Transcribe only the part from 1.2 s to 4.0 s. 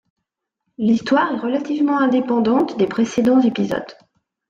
est relativement indépendante des précédents épisodes.